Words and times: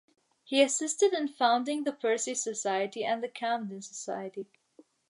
He 0.43 0.63
assisted 0.63 1.13
in 1.13 1.27
founding 1.27 1.83
the 1.83 1.91
Percy 1.93 2.33
Society 2.33 3.03
and 3.05 3.21
the 3.21 3.29
Camden 3.29 3.83
Society. 3.83 4.47